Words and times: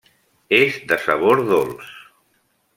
És 0.59 0.79
de 0.93 0.99
sabor 1.05 1.45
dolç. 1.53 1.95